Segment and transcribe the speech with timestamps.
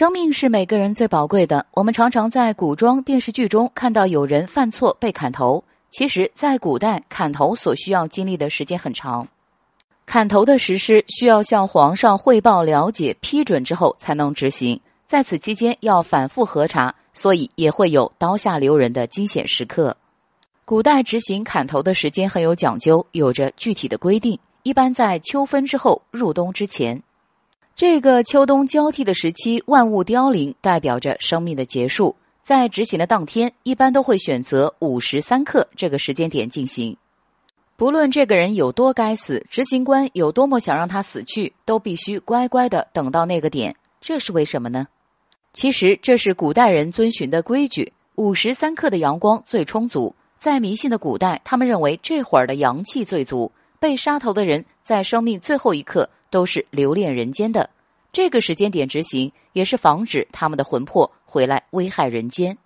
[0.00, 1.66] 生命是每个人最宝贵的。
[1.72, 9.28] 我们常常在古装电视剧中看到有人犯错被砍头，其实，在古代砍头所需要经历的时间很长。
[10.06, 19.94] 砍头的实施需要向皇上汇报、了解、批准之后才能执行，在此期间要反复核查，所以也会有刀下留人的惊险时刻。
[20.64, 27.02] 古代执行砍头的时间很有讲究，有着具体的规定，一般在秋分之后、入冬之前。
[27.80, 32.14] 这个秋冬交替的时期，万物凋零，代表着生命的结束。
[32.42, 36.94] 在执行的当天，一般都会选择午时三刻这个时间点进行。
[37.78, 43.74] 不论这个人有多该死，执行官有多么想让他死去，都必须乖乖的等到那个点。
[43.98, 44.86] 这是为什么呢？
[45.54, 47.94] 其实这是古代人遵循的规矩。
[48.16, 53.50] 午时三刻的阳光最充足，在迷信的古代，他们认为这会儿的阳气最足。
[53.78, 57.68] 被杀头的人在生命最后一刻都是留恋人间的，
[58.12, 62.56] 这个时间点执行也是防止他们的魂魄回来危害人间。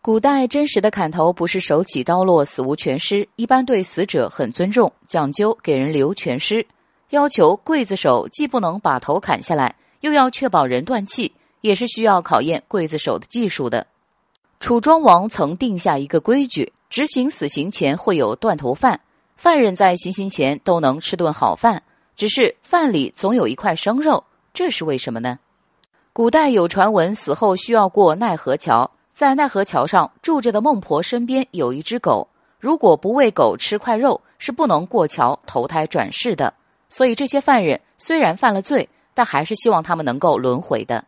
[0.00, 6.66] 古代真实的砍头不是手起刀落死无全尸，一般对死者很尊重，讲究给人留全尸，
[7.10, 13.86] 要求刽子手既不能把头砍下来，又要确保人断气，也是需要考验刽子手的技术的。
[14.58, 19.00] 楚庄王曾定下一个规矩：执行死刑前会有断头饭。
[19.36, 21.82] 犯人在行刑前都能吃顿好饭，
[22.16, 24.22] 只是饭里总有一块生肉，
[24.54, 25.38] 这是为什么呢？
[26.12, 32.28] 古代有传闻，死后需要过奈何桥，在奈何桥上住着的孟婆身边有一只狗，
[32.60, 36.52] 如果不喂狗吃块肉，是不能过桥投胎转世的。
[36.88, 41.02] 所以这些犯人虽然犯了罪，但还是希望他们能够轮回的。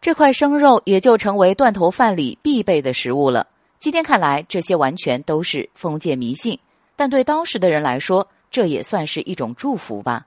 [0.00, 3.46] 这块生肉也就成为断头饭里必备的食物了。
[3.78, 6.58] 今天看来，这些完全都是封建迷信。
[6.96, 10.26] 但对当时的人来说，这也算是一种祝福吧。